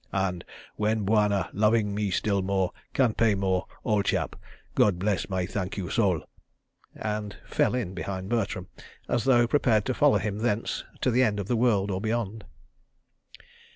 [0.13, 0.43] And
[0.77, 4.35] when Bwana, loving me still more, can pay more, ole chap.
[4.73, 8.67] God bless my thank you soul"—and "fell in" behind Bertram
[9.07, 12.45] as though prepared to follow him thence to the end of the world or beyond.